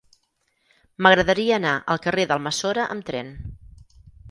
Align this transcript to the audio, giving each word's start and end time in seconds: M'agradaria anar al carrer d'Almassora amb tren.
M'agradaria 1.07 1.59
anar 1.61 1.75
al 1.95 2.03
carrer 2.07 2.27
d'Almassora 2.33 2.89
amb 2.97 3.09
tren. 3.13 3.33